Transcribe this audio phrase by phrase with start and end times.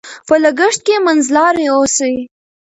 [0.27, 2.15] په لګښت کې منځلاري اوسئ.